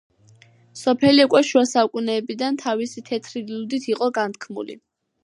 სოფელი 0.83 1.25
უკვე 1.27 1.41
შუა 1.49 1.61
საუკუნეებიდან 1.71 2.57
თავისი 2.63 3.05
„თეთრი 3.11 3.45
ლუდით“ 3.51 3.87
იყო 3.95 4.09
განთქმული. 4.17 4.79